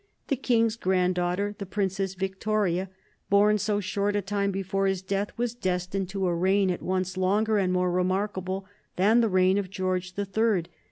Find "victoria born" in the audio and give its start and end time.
2.15-3.59